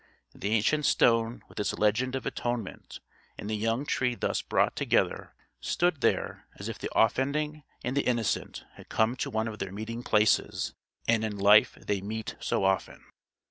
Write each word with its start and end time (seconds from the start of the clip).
The 0.33 0.49
ancient 0.49 0.87
stone 0.87 1.43
with 1.47 1.59
its 1.59 1.73
legend 1.73 2.15
of 2.15 2.25
atonement 2.25 3.01
and 3.37 3.47
the 3.47 3.55
young 3.55 3.85
tree 3.85 4.15
thus 4.15 4.41
brought 4.41 4.75
together 4.75 5.35
stood 5.59 6.01
there 6.01 6.47
as 6.57 6.67
if 6.67 6.79
the 6.79 6.89
offending 6.97 7.61
and 7.83 7.95
the 7.95 8.07
innocent 8.07 8.65
had 8.77 8.89
come 8.89 9.15
to 9.17 9.29
one 9.29 9.47
of 9.47 9.59
their 9.59 9.71
meeting 9.71 10.01
places 10.01 10.73
and 11.07 11.23
in 11.23 11.37
life 11.37 11.77
they 11.79 12.01
meet 12.01 12.35
so 12.39 12.63
often. 12.63 13.05